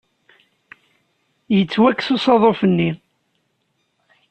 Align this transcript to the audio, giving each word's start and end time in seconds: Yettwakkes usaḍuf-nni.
Yettwakkes 1.55 2.09
usaḍuf-nni. 2.15 2.91